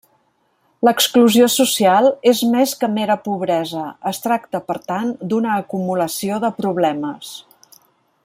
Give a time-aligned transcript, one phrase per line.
[0.87, 7.37] L'exclusió social és més que mera pobresa, es tracta per tant d'una acumulació de problemes.